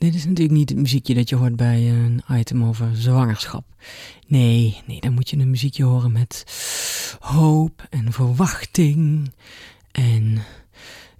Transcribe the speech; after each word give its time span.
Dit 0.00 0.14
is 0.14 0.24
natuurlijk 0.24 0.58
niet 0.58 0.68
het 0.68 0.78
muziekje 0.78 1.14
dat 1.14 1.28
je 1.28 1.36
hoort 1.36 1.56
bij 1.56 1.90
een 1.90 2.22
item 2.30 2.64
over 2.64 2.96
zwangerschap. 2.96 3.64
Nee, 4.26 4.80
nee, 4.86 5.00
dan 5.00 5.12
moet 5.12 5.30
je 5.30 5.36
een 5.36 5.50
muziekje 5.50 5.84
horen 5.84 6.12
met 6.12 6.44
hoop 7.20 7.86
en 7.90 8.12
verwachting 8.12 9.30
en 9.92 10.42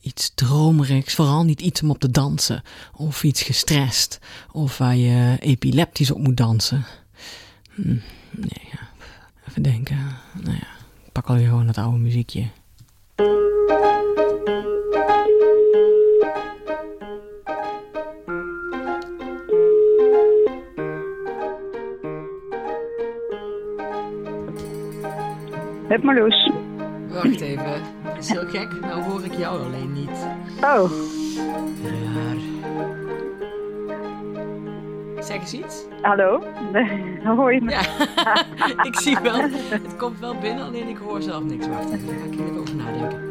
iets 0.01 0.33
dromerigs. 0.35 1.15
Vooral 1.15 1.45
niet 1.45 1.61
iets 1.61 1.83
om 1.83 1.91
op 1.91 1.99
te 1.99 2.11
dansen 2.11 2.63
of 2.95 3.25
iets 3.25 3.43
gestrest 3.43 4.19
of 4.53 4.79
waar 4.79 4.97
je 4.97 5.37
epileptisch 5.41 6.11
op 6.11 6.19
moet 6.19 6.37
dansen. 6.37 6.85
Hm, 7.75 7.89
nee, 8.31 8.69
ja. 8.73 8.89
even 9.49 9.63
denken. 9.63 9.99
Nou 10.43 10.57
ja, 10.57 10.69
ik 11.07 11.13
pak 11.13 11.27
alweer 11.27 11.49
gewoon 11.49 11.67
het 11.67 11.79
oude 11.79 11.99
muziekje. 11.99 12.51
Met 25.91 26.03
Marloes. 26.03 26.51
Wacht 27.09 27.41
even. 27.41 27.83
Dat 28.05 28.17
is 28.19 28.29
heel 28.29 28.47
gek. 28.47 28.81
Nou 28.81 29.03
hoor 29.03 29.25
ik 29.25 29.35
jou 29.35 29.61
alleen 29.65 29.93
niet. 29.93 30.27
Oh, 30.61 30.91
Raar. 32.15 32.37
Zeg 35.23 35.41
eens 35.41 35.53
iets. 35.53 35.85
hallo? 36.03 36.43
Nee, 36.73 37.19
hoor 37.25 37.55
je 37.55 37.61
me? 37.61 37.71
Ja, 37.71 37.83
ik 38.89 38.97
zie 38.99 39.19
wel. 39.23 39.41
Het 39.71 39.97
komt 39.97 40.19
wel 40.19 40.35
binnen, 40.39 40.65
alleen 40.65 40.89
ik 40.89 40.97
hoor 40.97 41.23
zelf 41.23 41.43
niks. 41.45 41.69
Wacht 41.69 41.93
even, 41.93 42.07
daar 42.07 42.17
ga 42.17 42.25
ik 42.25 42.33
even 42.41 42.61
over 42.61 42.75
nadenken. 42.77 43.29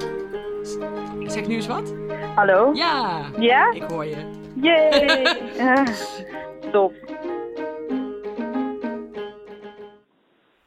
Zeg 1.31 1.47
nu 1.47 1.55
eens 1.55 1.67
wat? 1.67 1.93
Hallo? 2.35 2.73
Ja, 2.73 3.21
Ja? 3.39 3.71
ik 3.71 3.83
hoor 3.83 4.05
je. 4.05 4.15
Yay! 4.61 5.37
Top. 6.71 6.93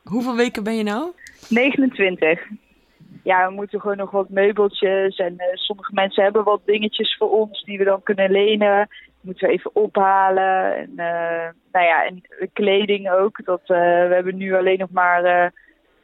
Hoeveel 0.03 0.37
weken 0.37 0.63
ben 0.65 0.77
je 0.77 0.83
nou? 0.83 1.11
29. 1.53 2.41
Ja, 3.23 3.49
we 3.49 3.55
moeten 3.55 3.81
gewoon 3.81 3.97
nog 3.97 4.11
wat 4.11 4.29
meubeltjes. 4.29 5.17
En 5.17 5.39
eh, 5.39 5.47
sommige 5.55 5.95
mensen 5.95 6.23
hebben 6.23 6.45
wat 6.45 6.61
dingetjes 6.65 7.17
voor 7.17 7.31
ons 7.31 7.65
die 7.65 7.79
we 7.79 7.85
dan 7.85 8.03
kunnen 8.03 8.31
lenen. 8.31 8.89
Moeten 9.21 9.49
we 9.49 9.53
even 9.53 9.75
ophalen. 9.75 10.77
En, 10.77 10.91
eh, 10.97 11.49
nou 11.73 11.87
ja, 11.87 12.05
en 12.07 12.23
kleding 12.53 13.11
ook. 13.11 13.45
Dat, 13.45 13.61
eh, 13.61 13.77
we 13.79 14.15
hebben 14.15 14.37
nu 14.37 14.55
alleen 14.55 14.79
nog 14.79 14.91
maar 14.91 15.53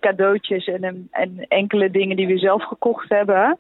cadeautjes 0.01 0.67
en, 0.67 1.09
en 1.11 1.47
enkele 1.49 1.91
dingen 1.91 2.17
die 2.17 2.27
we 2.27 2.39
zelf 2.39 2.63
gekocht 2.65 3.09
hebben. 3.09 3.59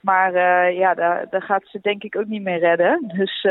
Maar 0.00 0.32
ja, 0.72 0.94
daar, 0.94 1.26
daar 1.30 1.42
gaat 1.42 1.64
ze 1.66 1.78
denk 1.82 2.02
ik 2.02 2.16
ook 2.16 2.26
niet 2.26 2.42
mee 2.42 2.58
redden. 2.58 3.12
Dus, 3.16 3.46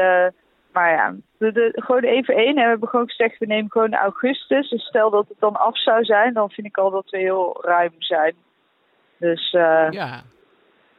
maar 0.78 0.92
ja, 0.92 1.16
de, 1.38 1.52
de- 1.52 1.82
gewoon 1.86 2.04
even 2.04 2.36
één. 2.36 2.56
En 2.56 2.64
we 2.64 2.70
hebben 2.70 2.90
gewoon 2.90 3.08
gezegd, 3.08 3.38
we 3.38 3.46
nemen 3.46 3.72
gewoon 3.72 3.94
augustus. 3.94 4.70
Dus 4.70 4.86
stel 4.86 5.10
dat 5.10 5.28
het 5.28 5.40
dan 5.40 5.56
af 5.56 5.78
zou 5.80 6.04
zijn, 6.04 6.34
dan 6.34 6.50
vind 6.50 6.68
ik 6.68 6.78
al 6.78 6.92
dat 6.92 7.10
we 7.10 7.18
heel 7.18 7.58
ruim 7.62 7.94
zijn. 7.98 8.36
Dus 9.18 9.54
eh, 9.54 9.88
Ja, 9.90 10.22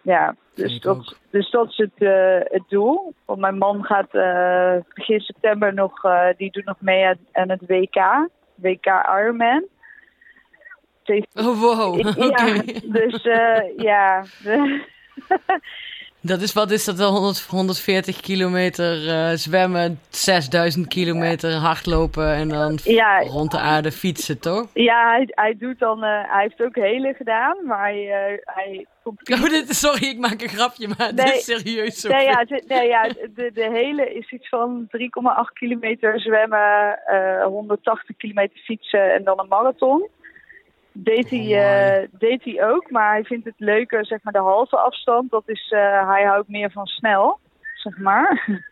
ja, 0.02 0.34
dus 0.54 0.74
ik 0.74 0.82
dat, 0.82 1.18
dus 1.30 1.50
dat 1.50 1.68
is 1.68 1.76
het, 1.76 1.92
eh, 1.98 2.40
het 2.52 2.62
doel. 2.68 3.14
Want 3.24 3.40
mijn 3.40 3.58
man 3.58 3.84
gaat 3.84 4.14
eh, 4.14 4.74
begin 4.94 5.20
september 5.20 5.74
nog, 5.74 6.00
die 6.36 6.50
doet 6.50 6.64
nog 6.64 6.80
mee 6.80 7.06
aan, 7.06 7.18
aan 7.32 7.50
het 7.50 7.66
WK. 7.66 8.28
WK 8.54 8.86
Ironman. 8.86 9.64
Oh, 11.34 11.60
wow. 11.60 12.00
Ja, 12.30 12.62
dus 12.82 13.22
ja. 13.76 14.24
Dat 16.20 16.40
is, 16.40 16.52
wat 16.52 16.70
is 16.70 16.84
dat 16.84 16.96
dan? 16.96 17.12
100, 17.14 17.40
140 17.46 18.20
kilometer 18.20 19.08
eh, 19.08 19.30
zwemmen, 19.34 20.00
6000 20.08 20.88
kilometer 20.88 21.52
hardlopen 21.54 22.32
en 22.34 22.48
dan 22.48 22.78
Ja. 22.84 23.20
rond 23.20 23.50
de 23.50 23.58
aarde 23.58 23.92
fietsen, 23.92 24.40
toch? 24.40 24.66
ja, 24.74 25.10
hij, 25.10 25.28
hij 25.30 25.56
doet 25.58 25.78
dan, 25.78 26.04
eh, 26.04 26.32
hij 26.32 26.42
heeft 26.42 26.62
ook 26.62 26.74
hele 26.74 27.14
gedaan, 27.16 27.56
maar 27.66 27.82
hij, 27.82 28.10
eh, 28.10 28.38
hij 28.44 28.86
komt 29.02 29.30
Oh, 29.32 29.42
dit, 29.48 29.74
sorry, 29.76 30.06
ik 30.06 30.18
maak 30.18 30.42
een 30.42 30.48
grapje, 30.48 30.88
maar 30.88 31.06
het 31.06 31.14
Nee. 31.16 31.32
is 31.32 31.44
serieus 31.44 32.00
zo. 32.00 32.08
Nee, 32.08 32.24
ja, 32.24 32.44
nee, 32.66 32.88
ja 32.88 33.02
de, 33.08 33.50
de 33.54 33.68
hele 33.72 34.14
is 34.14 34.30
iets 34.32 34.48
van 34.48 34.86
3,8 34.90 35.52
kilometer 35.52 36.20
zwemmen, 36.20 36.98
eh 37.06 37.44
180 37.44 38.16
kilometer 38.16 38.58
fietsen 38.58 39.14
en 39.14 39.24
dan 39.24 39.38
een 39.40 39.48
marathon. 39.48 40.08
Deed 41.00 41.30
hij, 41.30 42.00
eh, 42.00 42.08
deed 42.18 42.44
hij 42.44 42.64
ook, 42.64 42.90
maar 42.90 43.12
hij 43.12 43.24
vindt 43.24 43.44
het 43.44 43.54
leuker, 43.56 44.06
zeg 44.06 44.18
maar, 44.22 44.32
de 44.32 44.38
halve 44.38 44.76
afstand. 44.76 45.30
Dat 45.30 45.42
is, 45.46 45.70
eh, 45.70 46.08
hij 46.08 46.24
houdt 46.24 46.48
meer 46.48 46.70
van 46.70 46.86
snel, 46.86 47.38
zeg 47.74 47.98
maar. 47.98 48.44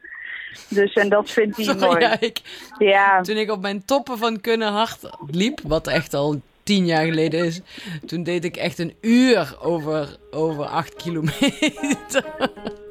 Dus, 0.69 0.92
en 0.92 1.09
dat 1.09 1.31
vindt 1.31 1.56
hij 1.56 1.64
Sorry, 1.75 1.81
mooi. 1.81 2.00
ja, 2.00 2.20
ik, 2.20 2.41
Ja, 2.78 3.20
toen 3.20 3.37
ik 3.37 3.50
op 3.50 3.60
mijn 3.60 3.84
toppen 3.84 4.19
van 4.19 4.41
kunnen 4.41 4.72
hard 4.72 5.16
liep, 5.31 5.60
wat 5.62 5.87
echt 5.87 6.14
al 6.14 6.41
tien 6.62 6.87
jaar 6.87 7.04
geleden 7.04 7.44
is, 7.44 7.60
toen 8.06 8.22
deed 8.22 8.44
ik 8.44 8.56
echt 8.56 8.78
een 8.78 8.94
uur 9.00 9.56
over, 9.60 10.16
over 10.31 10.64
acht 10.64 10.94
kilometer. 10.94 12.25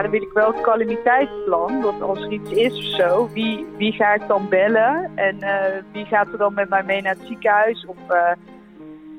ja, 0.00 0.06
dan 0.06 0.18
wil 0.18 0.28
ik 0.28 0.32
wel 0.32 0.52
het 0.52 0.60
calamiteitsplan. 0.60 1.80
Dat 1.80 2.00
als 2.00 2.18
er 2.18 2.32
iets 2.32 2.50
is 2.50 2.76
of 2.76 2.96
zo, 2.96 3.28
wie, 3.28 3.66
wie 3.76 3.92
ga 3.92 4.14
ik 4.14 4.28
dan 4.28 4.48
bellen? 4.48 5.10
En 5.14 5.42
eh, 5.42 5.82
wie 5.92 6.04
gaat 6.04 6.32
er 6.32 6.38
dan 6.38 6.54
met 6.54 6.68
mij 6.68 6.82
mee 6.82 7.02
naar 7.02 7.14
het 7.14 7.26
ziekenhuis? 7.26 7.86
Of 7.86 7.96
eh, 8.08 8.32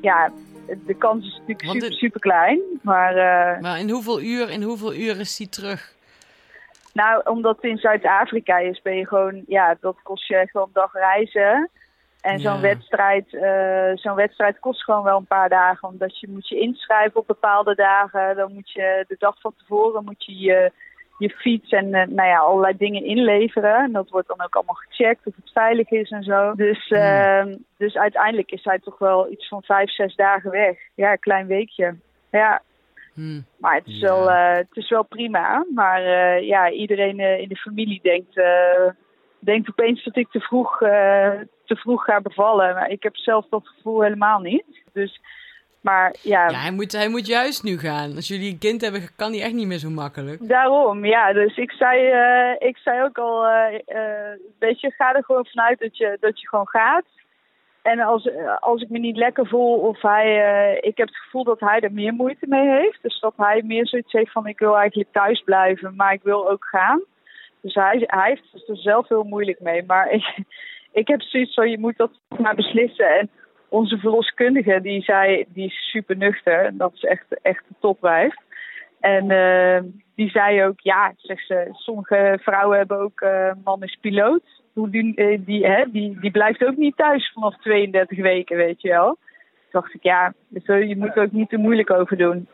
ja, 0.01 0.31
de 0.85 0.93
kans 0.93 1.25
is 1.25 1.31
natuurlijk 1.31 1.65
Want 1.65 1.81
super, 1.81 1.97
super 1.97 2.19
klein. 2.19 2.61
Maar 2.81 3.15
eh, 3.15 3.61
Maar 3.61 3.79
in 3.79 3.89
hoeveel 3.89 4.21
uur, 4.21 4.49
in 4.49 4.61
hoeveel 4.61 4.93
uur 4.93 5.19
is 5.19 5.35
die 5.35 5.49
terug? 5.49 5.93
nou, 6.93 7.21
omdat 7.23 7.55
het 7.55 7.65
in 7.65 7.77
Zuid-Afrika 7.77 8.57
is, 8.57 8.81
ben 8.81 8.95
je 8.95 9.07
gewoon, 9.07 9.43
ja, 9.47 9.77
dat 9.79 9.95
kost 10.03 10.27
je 10.27 10.49
wel 10.51 10.63
een 10.63 10.69
dag 10.73 10.93
reizen. 10.93 11.69
En 12.21 12.39
zo'n 12.39 12.53
Ja. 12.55 12.59
wedstrijd, 12.61 13.33
eh, 13.33 13.91
zo'n 13.95 14.15
wedstrijd 14.15 14.59
kost 14.59 14.83
gewoon 14.83 15.03
wel 15.03 15.17
een 15.17 15.25
paar 15.25 15.49
dagen. 15.49 15.87
Omdat 15.87 16.19
je 16.19 16.27
moet 16.29 16.47
je 16.47 16.59
inschrijven 16.59 17.19
op 17.19 17.27
bepaalde 17.27 17.75
dagen. 17.75 18.35
Dan 18.35 18.53
moet 18.53 18.71
je 18.71 19.05
de 19.07 19.15
dag 19.19 19.39
van 19.39 19.53
tevoren 19.57 20.03
moet 20.03 20.25
je 20.25 20.37
je, 20.39 20.71
je 21.17 21.29
fiets 21.29 21.69
en 21.71 21.93
eh, 21.93 22.07
nou 22.07 22.27
ja, 22.29 22.37
allerlei 22.39 22.77
dingen 22.77 23.03
inleveren. 23.05 23.75
En 23.75 23.91
dat 23.91 24.09
wordt 24.09 24.27
dan 24.27 24.41
ook 24.41 24.55
allemaal 24.55 24.75
gecheckt 24.75 25.27
of 25.27 25.35
het 25.35 25.51
veilig 25.53 25.89
is 25.89 26.09
en 26.11 26.23
zo. 26.23 26.53
Dus, 26.55 26.87
Hmm. 26.87 26.97
ehm, 26.97 27.57
dus 27.77 27.95
uiteindelijk 27.97 28.51
is 28.51 28.63
hij 28.63 28.79
toch 28.79 28.97
wel 28.97 29.31
iets 29.31 29.47
van 29.47 29.63
vijf, 29.63 29.91
zes 29.91 30.15
dagen 30.15 30.51
weg. 30.51 30.77
Ja, 30.95 31.11
een 31.11 31.19
klein 31.19 31.47
weekje. 31.47 31.95
Ja, 32.31 32.61
Hm. 33.13 33.41
maar 33.57 33.75
het 33.75 33.87
is, 33.87 33.99
Ja. 33.99 34.07
wel, 34.07 34.29
eh, 34.29 34.55
het 34.55 34.75
is 34.75 34.89
wel 34.89 35.03
prima. 35.03 35.65
Maar 35.73 36.01
ja, 36.43 36.69
iedereen 36.69 37.19
in 37.19 37.47
de 37.47 37.55
familie 37.57 37.99
denkt, 38.01 38.37
eh, 38.37 38.89
denkt 39.41 39.69
opeens 39.69 40.03
dat 40.03 40.15
ik 40.15 40.27
te 40.31 40.39
vroeg, 40.39 40.81
eh, 40.81 41.31
te 41.65 41.75
vroeg 41.75 42.03
ga 42.03 42.21
bevallen. 42.21 42.73
Maar 42.73 42.89
ik 42.89 43.03
heb 43.03 43.15
zelf 43.15 43.45
dat 43.49 43.67
gevoel 43.67 44.01
helemaal 44.01 44.39
niet. 44.39 44.65
Dus, 44.93 45.21
maar 45.81 46.15
ja, 46.21 46.49
Ja, 46.49 46.59
hij 46.59 46.71
moet, 46.71 46.91
hij 46.91 47.09
moet 47.09 47.27
juist 47.27 47.63
nu 47.63 47.77
gaan. 47.77 48.15
Als 48.15 48.27
jullie 48.27 48.51
een 48.51 48.57
kind 48.57 48.81
hebben, 48.81 49.09
kan 49.15 49.31
hij 49.31 49.41
echt 49.41 49.53
niet 49.53 49.67
meer 49.67 49.77
zo 49.77 49.89
makkelijk. 49.89 50.47
daarom. 50.47 51.05
Ja, 51.05 51.33
dus 51.33 51.57
ik 51.57 51.71
zei, 51.71 52.09
eh, 52.09 52.67
ik 52.67 52.77
zei 52.77 53.03
ook 53.03 53.17
al, 53.17 53.47
eh 53.47 54.33
weet 54.59 54.79
je, 54.79 54.91
ga 54.91 55.15
er 55.15 55.23
gewoon 55.23 55.45
vanuit 55.45 55.79
dat 55.79 55.97
je, 55.97 56.17
dat 56.19 56.41
je 56.41 56.47
gewoon 56.47 56.67
gaat. 56.67 57.05
En 57.81 57.99
als, 57.99 58.29
als 58.59 58.81
ik 58.81 58.89
me 58.89 58.99
niet 58.99 59.17
lekker 59.17 59.47
voel 59.47 59.77
of 59.79 60.01
hij, 60.01 60.77
ik 60.81 60.97
heb 60.97 61.07
het 61.07 61.17
gevoel 61.17 61.43
dat 61.43 61.59
hij 61.59 61.79
er 61.79 61.91
meer 61.91 62.13
moeite 62.13 62.45
mee 62.47 62.69
heeft. 62.69 62.99
Dus 63.01 63.19
dat 63.19 63.33
hij 63.37 63.61
meer 63.65 63.87
zoiets 63.87 64.11
heeft 64.11 64.31
van 64.31 64.47
ik 64.47 64.59
wil 64.59 64.77
eigenlijk 64.77 65.11
thuis 65.11 65.41
blijven, 65.41 65.95
maar 65.95 66.13
ik 66.13 66.23
wil 66.23 66.49
ook 66.49 66.65
gaan. 66.65 67.01
Dus 67.61 67.73
hij, 67.73 68.03
hij 68.05 68.27
heeft 68.29 68.69
er 68.69 68.77
zelf 68.77 69.07
heel 69.07 69.23
moeilijk 69.23 69.59
mee. 69.59 69.83
Maar 69.87 70.11
ik, 70.91 71.07
heb 71.07 71.21
zoiets 71.21 71.53
van, 71.53 71.69
je 71.69 71.79
moet 71.79 71.97
dat 71.97 72.11
maar 72.39 72.55
beslissen. 72.55 73.19
En 73.19 73.29
onze 73.69 73.97
verloskundige, 73.97 74.81
die 74.81 75.01
zei, 75.01 75.45
die 75.47 75.65
is 75.65 75.89
super 75.89 76.17
nuchter. 76.17 76.77
Dat 76.77 76.93
is 76.93 77.03
echt, 77.03 77.41
echt 77.41 77.63
een 77.69 77.75
topwijf. 77.79 78.35
En 78.99 79.31
uh, 79.31 79.91
die 80.15 80.29
zei 80.29 80.63
ook, 80.63 80.79
ja, 80.79 81.13
zegt 81.17 81.45
ze, 81.45 81.67
sommige 81.71 82.39
vrouwen 82.41 82.77
hebben 82.77 82.99
ook, 82.99 83.21
uh, 83.21 83.51
man 83.63 83.83
is 83.83 83.97
piloot. 84.01 84.43
Die, 84.73 85.13
uh, 85.15 85.39
die, 85.45 85.65
hè, 85.65 85.83
die, 85.91 86.19
die 86.19 86.31
blijft 86.31 86.65
ook 86.65 86.77
niet 86.77 86.97
thuis 86.97 87.31
vanaf 87.33 87.57
32 87.57 88.17
weken, 88.17 88.57
weet 88.57 88.81
je 88.81 88.89
wel. 88.89 89.07
Toen 89.07 89.81
dacht 89.81 89.93
ik, 89.93 90.03
ja, 90.03 90.33
je 90.63 90.95
moet 90.97 91.15
er 91.15 91.23
ook 91.23 91.31
niet 91.31 91.49
te 91.49 91.57
moeilijk 91.57 91.89
over 91.89 92.17
doen. 92.17 92.47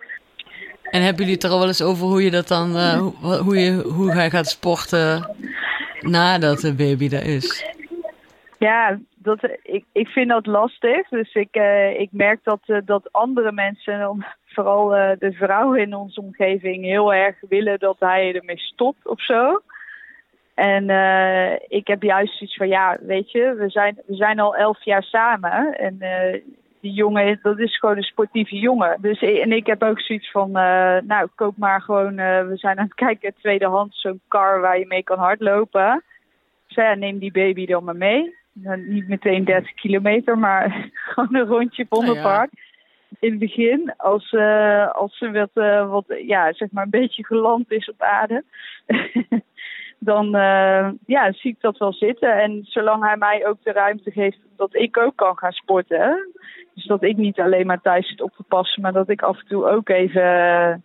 En 0.89 1.01
hebben 1.01 1.19
jullie 1.21 1.33
het 1.33 1.43
er 1.43 1.49
al 1.49 1.59
wel 1.59 1.67
eens 1.67 1.83
over 1.83 2.05
hoe 2.05 2.23
je 2.23 2.31
dat 2.31 2.47
dan, 2.47 2.97
hoe, 2.97 3.35
hoe, 3.35 3.57
je, 3.57 3.71
hoe 3.71 4.11
hij 4.11 4.29
gaat 4.29 4.47
sporten 4.47 5.35
nadat 6.01 6.59
de 6.59 6.75
baby 6.75 7.15
er 7.15 7.25
is? 7.25 7.65
Ja, 8.59 8.99
dat, 9.15 9.49
ik, 9.63 9.85
ik 9.91 10.07
vind 10.07 10.29
dat 10.29 10.45
lastig. 10.45 11.07
Dus 11.07 11.33
ik, 11.33 11.55
uh, 11.55 11.99
ik 11.99 12.09
merk 12.11 12.39
dat, 12.43 12.59
uh, 12.65 12.77
dat 12.85 13.09
andere 13.11 13.51
mensen, 13.51 14.25
vooral 14.45 14.89
de 15.19 15.31
vrouwen 15.31 15.79
in 15.79 15.95
onze 15.95 16.21
omgeving, 16.21 16.83
heel 16.83 17.13
erg 17.13 17.35
willen 17.49 17.79
dat 17.79 17.95
hij 17.99 18.35
ermee 18.35 18.59
stopt 18.59 19.07
of 19.07 19.23
zo. 19.23 19.61
En 20.53 20.83
ik 21.67 21.87
heb 21.87 22.03
juist 22.03 22.41
iets 22.41 22.55
van, 22.55 22.67
ja, 22.67 22.97
weet 23.01 23.31
je, 23.31 23.55
we 23.57 23.69
zijn, 23.69 23.97
we 24.05 24.15
zijn 24.15 24.39
al 24.39 24.55
elf 24.55 24.83
jaar 24.83 25.03
samen. 25.03 25.77
En 25.77 25.97
die 26.81 26.93
jongen, 26.93 27.39
dat 27.41 27.59
is 27.59 27.77
gewoon 27.77 27.97
een 27.97 28.03
sportieve 28.03 28.55
jongen. 28.55 28.97
Dus, 29.01 29.21
en 29.21 29.51
ik 29.51 29.65
heb 29.65 29.83
ook 29.83 29.99
zoiets 29.99 30.31
van, 30.31 30.51
nou, 30.51 31.27
koop 31.35 31.57
maar 31.57 31.81
gewoon, 31.81 32.15
we 32.15 32.53
zijn 32.53 32.77
aan 32.77 32.85
het 32.85 32.93
kijken, 33.05 33.33
tweedehands, 33.33 34.01
zo'n 34.01 34.21
car 34.27 34.61
waar 34.61 34.79
je 34.79 34.87
mee 34.87 35.03
kan 35.03 35.17
hardlopen. 35.17 36.03
Dus 36.67 36.75
ja, 36.75 36.93
neem 36.93 37.19
die 37.19 37.31
baby 37.31 37.65
dan 37.65 37.83
maar 37.83 37.95
mee 37.95 38.35
niet 38.85 39.07
meteen 39.07 39.45
30 39.45 39.73
kilometer, 39.73 40.37
maar 40.37 40.89
gewoon 41.13 41.35
een 41.35 41.47
rondje 41.47 41.85
Vondelpark. 41.89 42.49
Ja, 42.51 43.17
In 43.19 43.29
het 43.29 43.39
begin, 43.39 43.93
als, 43.97 44.31
uh, 44.31 44.91
als 44.91 45.17
ze 45.17 45.31
wat, 45.31 45.87
wat, 45.89 46.05
ja, 46.25 46.53
zeg 46.53 46.71
maar 46.71 46.83
een 46.83 46.89
beetje 46.89 47.25
geland 47.25 47.71
is 47.71 47.89
op 47.89 48.01
aarde, 48.01 48.43
dan 49.99 50.25
uh, 50.35 50.89
ja, 51.05 51.31
zie 51.31 51.51
ik 51.51 51.61
dat 51.61 51.77
wel 51.77 51.93
zitten. 51.93 52.33
En 52.41 52.59
zolang 52.63 53.03
hij 53.03 53.17
mij 53.17 53.47
ook 53.47 53.63
de 53.63 53.71
ruimte 53.71 54.11
geeft 54.11 54.39
dat 54.55 54.75
ik 54.75 54.97
ook 54.97 55.15
kan 55.15 55.37
gaan 55.37 55.51
sporten. 55.51 56.31
Dus 56.77 56.85
dat 56.85 57.03
ik 57.03 57.17
niet 57.17 57.39
alleen 57.39 57.65
maar 57.65 57.81
thuis 57.81 58.07
zit 58.07 58.21
op 58.21 58.33
te 58.35 58.43
passen, 58.43 58.81
maar 58.81 58.93
dat 58.93 59.09
ik 59.09 59.21
af 59.21 59.39
en 59.39 59.47
toe 59.47 59.69
ook 59.69 59.89
even 59.89 60.83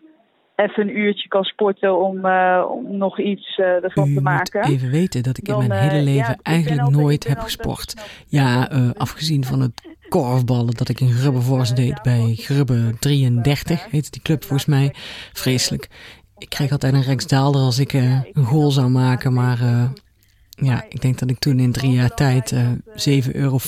even 0.57 0.83
een 0.83 0.99
uurtje 0.99 1.29
kan 1.29 1.45
sporten 1.45 1.99
om, 1.99 2.27
uh, 2.27 2.65
om 2.69 2.97
nog 2.97 3.21
iets 3.21 3.59
uh, 3.59 3.85
ervan 3.85 4.09
U 4.09 4.15
te 4.15 4.21
maken. 4.21 4.65
Even 4.65 4.91
weten 4.91 5.23
dat 5.23 5.39
ik 5.39 5.49
in 5.49 5.59
mijn 5.59 5.73
hele 5.73 6.03
leven 6.03 6.17
ja, 6.17 6.39
eigenlijk 6.43 6.91
nooit 6.91 7.29
heb 7.29 7.39
gesport. 7.39 8.23
Ja, 8.27 8.69
afgezien 8.97 9.45
van 9.45 9.61
het 9.61 9.97
korfballen 10.09 10.75
dat 10.75 10.89
ik 10.89 11.01
in 11.01 11.11
Grubbevorst 11.11 11.77
deed 11.77 12.03
bij 12.03 12.35
Grubbe 12.35 12.95
33, 12.99 13.91
heet 13.91 14.13
die 14.13 14.23
club 14.23 14.45
volgens 14.45 14.69
mij. 14.69 14.95
Vreselijk. 15.33 15.89
Ik 16.39 16.49
kreeg 16.49 16.71
altijd 16.71 16.95
een 16.95 17.03
Rijksdaalder 17.03 17.61
als 17.61 17.79
ik 17.79 17.93
een 17.93 18.45
goal 18.45 18.71
zou 18.71 18.89
maken, 18.89 19.33
maar 19.33 19.59
ja, 20.61 20.85
ik 20.89 21.01
denk 21.01 21.19
dat 21.19 21.31
ik 21.31 21.39
toen 21.39 21.59
in 21.59 21.73
drie 21.73 21.93
jaar 21.93 22.15
tijd 22.15 22.53
uh, 22.53 22.71
7,50 22.71 23.31
euro 23.33 23.59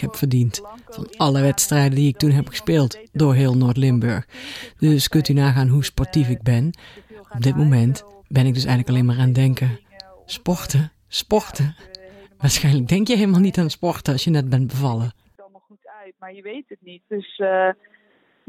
heb 0.00 0.16
verdiend. 0.16 0.60
Van 0.88 1.08
alle 1.16 1.40
wedstrijden 1.40 1.94
die 1.94 2.08
ik 2.08 2.16
toen 2.16 2.30
heb 2.30 2.48
gespeeld 2.48 2.98
door 3.12 3.34
heel 3.34 3.56
Noord-Limburg. 3.56 4.26
Dus 4.78 5.08
kunt 5.08 5.28
u 5.28 5.32
nagaan 5.32 5.68
hoe 5.68 5.84
sportief 5.84 6.28
ik 6.28 6.42
ben. 6.42 6.70
Op 7.34 7.42
dit 7.42 7.56
moment 7.56 8.04
ben 8.28 8.46
ik 8.46 8.54
dus 8.54 8.64
eigenlijk 8.64 8.88
alleen 8.88 9.06
maar 9.06 9.18
aan 9.18 9.24
het 9.24 9.34
denken: 9.34 9.80
sporten, 10.24 10.92
sporten. 11.08 11.76
Waarschijnlijk 12.38 12.88
denk 12.88 13.08
je 13.08 13.16
helemaal 13.16 13.40
niet 13.40 13.58
aan 13.58 13.70
sporten 13.70 14.12
als 14.12 14.24
je 14.24 14.30
net 14.30 14.48
bent 14.48 14.66
bevallen. 14.66 15.04
Het 15.04 15.40
allemaal 15.40 15.64
goed 15.66 15.86
uit, 16.04 16.14
maar 16.18 16.34
je 16.34 16.42
weet 16.42 16.64
het 16.68 16.78
niet. 16.82 17.02
Dus 17.08 17.38
uh, 17.38 17.68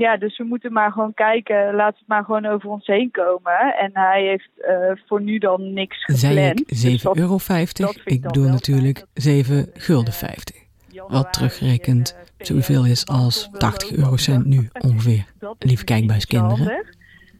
ja, 0.01 0.17
dus 0.17 0.37
we 0.37 0.43
moeten 0.43 0.73
maar 0.73 0.91
gewoon 0.91 1.13
kijken. 1.13 1.75
Laat 1.75 1.97
het 1.97 2.07
maar 2.07 2.23
gewoon 2.23 2.45
over 2.45 2.69
ons 2.69 2.87
heen 2.87 3.11
komen. 3.11 3.75
En 3.79 3.89
hij 3.93 4.23
heeft 4.23 4.49
uh, 4.57 4.91
voor 5.05 5.21
nu 5.21 5.37
dan 5.37 5.73
niks 5.73 6.03
gepland. 6.03 6.61
Zei 6.65 6.93
ik 6.93 7.01
7,50 7.01 7.03
dus 7.03 7.13
euro? 7.13 7.37
Ik 8.03 8.21
bedoel 8.21 8.47
natuurlijk 8.47 9.05
7 9.13 9.69
gulden 9.73 10.13
50. 10.13 10.55
Wat 11.07 11.33
teruggerekend 11.33 12.33
zoveel 12.37 12.85
is 12.85 13.07
als 13.07 13.49
80 13.51 13.97
eurocent 13.97 14.45
nu 14.45 14.69
ongeveer. 14.79 15.25
Lieve 15.59 15.83
kijkbuiskinderen. 15.83 16.85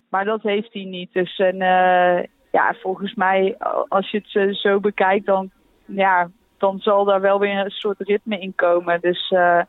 Maar 0.10 0.26
dat 0.26 0.42
heeft 0.42 0.74
hij 0.74 0.84
niet. 0.84 1.14
Dus 1.14 1.38
en, 1.38 1.56
uh, 1.56 2.24
ja, 2.52 2.76
volgens 2.82 3.14
mij, 3.14 3.56
als 3.88 4.12
je 4.12 4.22
het 4.32 4.58
zo 4.58 4.80
bekijkt, 4.80 5.26
dan, 5.26 5.52
ja, 5.86 6.30
dan 6.58 6.80
zal 6.80 7.06
daar 7.06 7.22
wel 7.22 7.40
weer 7.40 7.58
een 7.58 7.70
soort 7.70 8.00
ritme 8.00 8.40
in 8.40 8.56
komen. 8.56 9.02
Dus... 9.02 9.32
Uh, 9.32 9.62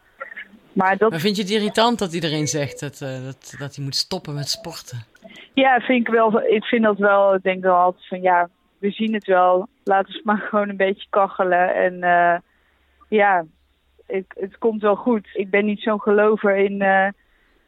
maar, 0.72 0.96
dat... 0.96 1.10
maar 1.10 1.20
vind 1.20 1.36
je 1.36 1.42
het 1.42 1.50
irritant 1.50 1.98
dat 1.98 2.12
iedereen 2.12 2.46
zegt 2.46 2.80
dat, 2.80 3.00
uh, 3.02 3.24
dat, 3.24 3.54
dat 3.58 3.74
hij 3.74 3.84
moet 3.84 3.96
stoppen 3.96 4.34
met 4.34 4.48
sporten? 4.48 4.98
Ja, 5.54 5.80
vind 5.80 6.06
ik 6.06 6.14
wel. 6.14 6.42
Ik 6.42 6.64
vind 6.64 6.82
dat 6.82 6.98
wel. 6.98 7.34
Ik 7.34 7.42
denk 7.42 7.62
wel 7.62 7.76
altijd 7.76 8.06
van 8.08 8.20
ja, 8.20 8.48
we 8.78 8.90
zien 8.90 9.14
het 9.14 9.26
wel. 9.26 9.68
Laten 9.84 10.12
we 10.12 10.20
maar 10.24 10.38
gewoon 10.48 10.68
een 10.68 10.76
beetje 10.76 11.06
kachelen. 11.10 11.74
En 11.74 11.94
uh, 11.94 12.36
ja, 13.08 13.44
het, 14.06 14.24
het 14.28 14.58
komt 14.58 14.82
wel 14.82 14.96
goed. 14.96 15.28
Ik 15.32 15.50
ben 15.50 15.64
niet 15.64 15.80
zo'n 15.80 16.00
gelover 16.00 16.56
in, 16.56 16.82
uh, 16.82 17.08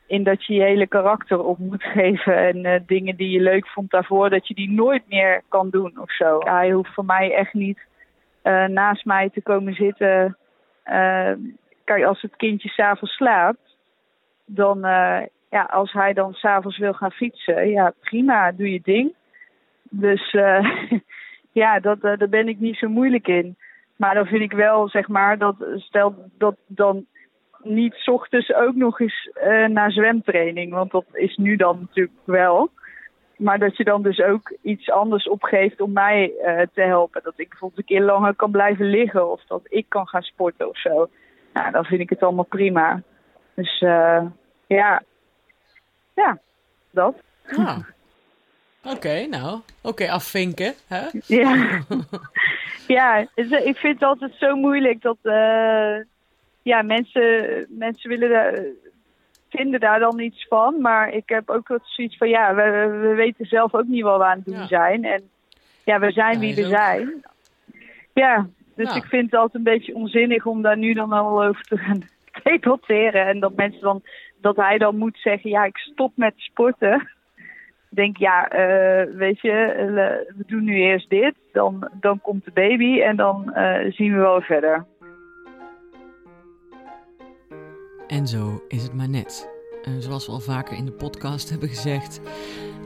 in 0.07 0.25
dat 0.25 0.45
je 0.45 0.55
je 0.55 0.63
hele 0.63 0.87
karakter 0.87 1.45
op 1.45 1.59
moet 1.59 1.85
geven. 1.97 2.37
En 2.37 2.85
dingen 2.87 3.17
die 3.17 3.31
je 3.31 3.41
leuk 3.41 3.67
vond 3.67 3.91
daarvoor, 3.91 4.31
dat 4.31 4.49
je 4.49 4.55
die 4.55 4.71
nooit 4.71 5.03
meer 5.09 5.43
kan 5.49 5.71
doen 5.71 6.01
of 6.01 6.13
zo. 6.13 6.39
Hij 6.39 6.71
hoeft 6.71 6.95
voor 6.95 7.05
mij 7.05 7.35
echt 7.35 7.55
niet 7.55 7.79
naast 8.69 9.05
mij 9.05 9.31
te 9.31 9.43
komen 9.43 9.75
zitten 9.75 10.37
kijk, 11.85 12.05
als 12.05 12.23
het 12.23 12.37
kindje 12.37 12.69
s'avonds 12.69 13.15
slaapt, 13.15 13.77
dan, 14.45 14.77
uh, 14.77 15.21
ja, 15.51 15.63
als 15.63 15.93
hij 15.93 16.13
dan 16.13 16.33
s'avonds 16.33 16.79
wil 16.79 16.93
gaan 16.93 17.13
fietsen, 17.13 17.69
ja, 17.69 17.93
prima, 18.01 18.53
doe 18.53 18.73
je 18.73 18.81
ding. 18.83 19.15
Dus 19.83 20.33
uh, 20.33 20.91
ja, 21.63 21.81
dat, 21.81 21.97
uh, 21.97 22.19
daar 22.19 22.29
ben 22.29 22.49
ik 22.49 22.59
niet 22.59 22.77
zo 22.77 22.89
moeilijk 22.89 23.29
in. 23.29 23.57
Maar 23.97 24.15
dan 24.15 24.27
vind 24.27 24.43
ik 24.43 24.53
wel, 24.53 24.89
zeg 24.89 25.09
maar, 25.09 25.39
dat 25.39 25.57
stel 25.77 26.31
dat 26.39 26.57
dan 26.67 27.07
niet 27.63 27.95
s 27.95 28.09
ochtends 28.09 28.55
ook 28.55 28.75
nog 28.75 29.01
eens 29.01 29.31
naar 29.69 29.93
zwemtraining, 29.93 30.73
want 30.73 30.91
dat 30.91 31.05
is 31.13 31.37
nu 31.37 31.57
dan 31.57 31.79
natuurlijk 31.81 32.17
wel. 32.25 32.71
Maar 33.37 33.59
dat 33.59 33.77
je 33.77 33.85
dan 33.85 34.03
dus 34.03 34.21
ook 34.21 34.57
iets 34.63 34.91
anders 34.91 35.29
opgeeft 35.29 35.81
om 35.81 35.93
mij 35.93 36.33
te 36.73 36.81
helpen. 36.81 37.23
Dat 37.23 37.33
ik 37.37 37.49
bijvoorbeeld 37.49 37.81
een 37.81 37.97
keer 37.97 38.05
langer 38.05 38.35
kan 38.35 38.51
blijven 38.51 38.87
liggen 38.87 39.31
of 39.31 39.45
dat 39.47 39.63
ik 39.65 39.87
kan 39.89 40.07
gaan 40.07 40.23
sporten 40.23 40.69
of 40.69 40.79
zo 40.79 41.09
nou, 41.55 41.71
dan 41.71 41.85
vind 41.85 42.01
ik 42.01 42.11
het 42.11 42.23
allemaal 42.23 42.45
prima. 42.45 43.03
Dus 43.55 43.81
uh, 43.81 44.23
ja, 44.67 45.03
ja, 46.15 46.39
dat. 46.91 47.15
Ah. 47.57 47.79
Oké, 48.85 48.95
okay, 48.95 49.25
nou, 49.25 49.55
oké, 49.55 49.63
okay, 49.83 50.09
afvinken. 50.09 50.75
Hè? 50.87 51.07
Ja. 51.27 51.81
ja, 52.97 53.27
ik 53.35 53.77
vind 53.77 54.01
het 54.01 54.03
altijd 54.03 54.33
zo 54.39 54.57
moeilijk 54.57 55.03
dat 55.03 55.17
uh, 55.23 55.97
ja, 56.63 56.83
mensen, 56.83 57.67
mensen 57.69 58.09
willen 58.09 58.31
daar, 58.31 58.63
vinden 59.49 59.81
daar 59.81 59.99
dan 59.99 60.21
iets 60.21 60.47
van. 60.49 60.81
Maar 60.81 61.13
ik 61.13 61.29
heb 61.29 61.51
ook 61.51 61.69
wat 61.69 61.83
zoiets 61.85 62.17
van, 62.17 62.29
ja, 62.29 62.55
we, 62.55 62.99
we 63.01 63.15
weten 63.15 63.47
zelf 63.47 63.75
ook 63.75 63.87
niet 63.87 64.03
wat 64.03 64.19
we 64.19 64.25
aan 64.25 64.37
het 64.37 64.45
doen 64.45 64.55
ja. 64.55 64.67
zijn. 64.67 65.05
En 65.05 65.23
ja, 65.85 65.99
we 65.99 66.13
zijn 66.13 66.35
ja, 66.35 66.39
wie 66.39 66.55
we 66.55 66.65
ook... 66.65 66.69
zijn. 66.69 67.25
Ja, 68.13 68.47
dus 68.75 68.87
nou. 68.87 68.99
ik 68.99 69.05
vind 69.05 69.31
het 69.31 69.41
altijd 69.41 69.55
een 69.55 69.73
beetje 69.73 69.95
onzinnig 69.95 70.47
om 70.47 70.63
daar 70.63 70.79
nu 70.79 70.93
dan 70.93 71.13
al 71.13 71.45
over 71.45 71.63
te 71.63 71.77
gaan 71.77 72.03
debatteren. 72.43 73.27
En 73.27 73.41
dat 73.41 73.57
mensen 73.57 73.81
dan, 73.81 74.03
dat 74.41 74.57
hij 74.57 74.79
dan 74.79 74.97
moet 74.97 75.19
zeggen, 75.19 75.51
ja, 75.51 75.65
ik 75.65 75.77
stop 75.77 76.13
met 76.15 76.33
sporten. 76.37 77.09
Ik 77.91 78.01
denk, 78.01 78.17
ja, 78.17 78.53
uh, 78.53 79.17
weet 79.17 79.41
je, 79.41 79.75
uh, 79.79 80.37
we 80.37 80.45
doen 80.47 80.65
nu 80.65 80.75
eerst 80.75 81.11
dit, 81.11 81.35
dan, 81.53 81.91
dan 82.01 82.21
komt 82.21 82.45
de 82.45 82.51
baby 82.55 83.01
en 83.01 83.17
dan 83.17 83.53
uh, 83.57 83.93
zien 83.93 84.13
we 84.13 84.19
wel 84.19 84.41
verder. 84.41 84.87
En 88.07 88.27
zo 88.27 88.65
is 88.69 88.83
het 88.83 88.95
maar 88.95 89.09
net. 89.09 89.51
zoals 89.99 90.27
we 90.27 90.33
al 90.33 90.41
vaker 90.41 90.77
in 90.77 90.85
de 90.85 90.93
podcast 90.93 91.51
hebben 91.51 91.69
gezegd, 91.69 92.21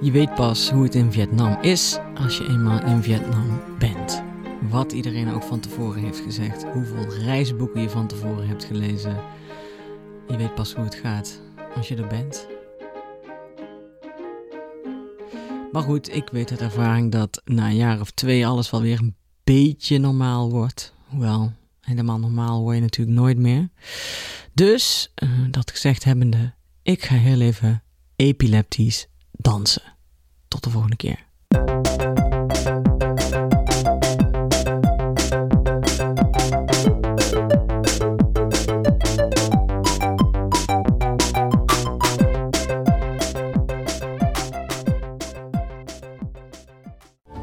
je 0.00 0.12
weet 0.12 0.35
pas 0.35 0.71
hoe 0.71 0.83
het 0.83 0.95
in 0.95 1.12
Vietnam 1.12 1.59
is 1.61 2.00
als 2.14 2.38
je 2.38 2.49
eenmaal 2.49 2.80
in 2.87 3.02
Vietnam 3.02 3.61
bent. 3.78 4.27
Wat 4.70 4.92
iedereen 4.92 5.32
ook 5.32 5.42
van 5.42 5.60
tevoren 5.60 6.02
heeft 6.02 6.18
gezegd. 6.18 6.64
Hoeveel 6.64 7.06
reisboeken 7.06 7.80
je 7.80 7.90
van 7.90 8.06
tevoren 8.06 8.48
hebt 8.48 8.64
gelezen. 8.64 9.16
Je 10.28 10.37
weet 10.37 10.54
pas 10.54 10.75
hoe 10.75 10.84
het 10.84 10.94
gaat 10.94 11.40
als 11.75 11.88
je 11.88 11.96
er 11.96 12.06
bent. 12.06 12.46
Maar 15.72 15.82
goed, 15.82 16.14
ik 16.14 16.28
weet 16.32 16.50
uit 16.50 16.60
ervaring 16.60 17.12
dat 17.12 17.42
na 17.44 17.66
een 17.66 17.76
jaar 17.76 18.00
of 18.00 18.10
twee 18.10 18.46
alles 18.46 18.70
wel 18.70 18.80
weer 18.80 18.98
een 18.98 19.16
beetje 19.44 19.98
normaal 19.98 20.50
wordt. 20.50 20.94
Hoewel, 21.08 21.52
helemaal 21.80 22.18
normaal 22.18 22.60
word 22.60 22.75
je 22.75 22.80
natuurlijk 22.80 23.18
nooit 23.18 23.38
meer. 23.38 23.68
Dus, 24.54 25.12
uh, 25.22 25.30
dat 25.50 25.70
gezegd 25.70 26.04
hebbende, 26.04 26.54
ik 26.82 27.04
ga 27.04 27.14
heel 27.14 27.40
even 27.40 27.82
epileptisch 28.16 29.08
dansen. 29.30 29.96
Tot 30.48 30.64
de 30.64 30.70
volgende 30.70 30.96
keer. 30.96 31.27